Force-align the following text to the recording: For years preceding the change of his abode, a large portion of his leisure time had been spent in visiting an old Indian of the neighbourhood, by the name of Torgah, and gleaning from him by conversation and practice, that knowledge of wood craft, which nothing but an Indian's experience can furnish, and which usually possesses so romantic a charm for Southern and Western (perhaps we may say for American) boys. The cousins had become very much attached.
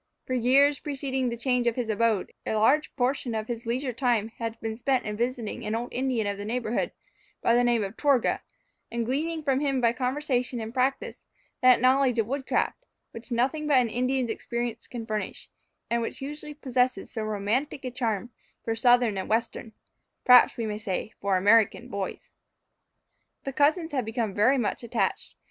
For 0.25 0.33
years 0.33 0.79
preceding 0.79 1.29
the 1.29 1.37
change 1.37 1.67
of 1.67 1.75
his 1.75 1.87
abode, 1.87 2.33
a 2.43 2.55
large 2.55 2.91
portion 2.95 3.35
of 3.35 3.47
his 3.47 3.67
leisure 3.67 3.93
time 3.93 4.29
had 4.39 4.59
been 4.59 4.75
spent 4.75 5.05
in 5.05 5.15
visiting 5.15 5.63
an 5.63 5.75
old 5.75 5.93
Indian 5.93 6.25
of 6.25 6.39
the 6.39 6.43
neighbourhood, 6.43 6.91
by 7.43 7.53
the 7.53 7.63
name 7.63 7.83
of 7.83 7.95
Torgah, 7.97 8.41
and 8.91 9.05
gleaning 9.05 9.43
from 9.43 9.59
him 9.59 9.79
by 9.79 9.93
conversation 9.93 10.59
and 10.59 10.73
practice, 10.73 11.23
that 11.61 11.79
knowledge 11.79 12.17
of 12.17 12.25
wood 12.25 12.47
craft, 12.47 12.83
which 13.11 13.29
nothing 13.31 13.67
but 13.67 13.77
an 13.77 13.89
Indian's 13.89 14.31
experience 14.31 14.87
can 14.87 15.05
furnish, 15.05 15.51
and 15.87 16.01
which 16.01 16.19
usually 16.19 16.55
possesses 16.55 17.11
so 17.11 17.21
romantic 17.21 17.85
a 17.85 17.91
charm 17.91 18.31
for 18.65 18.73
Southern 18.75 19.19
and 19.19 19.29
Western 19.29 19.71
(perhaps 20.25 20.57
we 20.57 20.65
may 20.65 20.79
say 20.79 21.13
for 21.21 21.37
American) 21.37 21.89
boys. 21.89 22.31
The 23.43 23.53
cousins 23.53 23.91
had 23.91 24.05
become 24.05 24.33
very 24.33 24.57
much 24.57 24.81
attached. 24.81 25.35